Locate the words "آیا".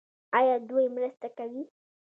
0.37-0.55